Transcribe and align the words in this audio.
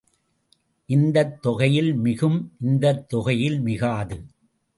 இந்தத் 0.85 1.41
தொகையில் 1.41 1.93
மிகும் 1.95 2.39
இந்தத் 2.59 3.09
தொகையில் 3.09 3.59
மிகாது. 3.59 4.17